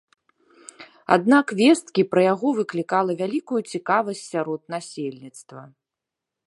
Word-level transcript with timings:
Аднак 1.15 1.45
весткі 1.59 2.01
пра 2.13 2.21
яго 2.33 2.47
выклікала 2.61 3.11
вялікую 3.21 3.61
цікавасць 3.75 4.25
сярод 4.33 4.61
насельніцтва. 4.77 5.61